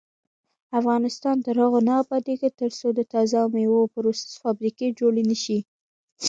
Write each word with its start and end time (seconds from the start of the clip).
افغانستان 0.79 1.37
تر 1.45 1.55
هغو 1.63 1.79
نه 1.87 1.93
ابادیږي، 2.03 2.49
ترڅو 2.59 2.87
د 2.93 2.99
تازه 3.13 3.39
میوو 3.55 3.91
پروسس 3.93 4.31
فابریکې 4.41 4.87
جوړې 4.99 5.23
نشي. 5.29 5.59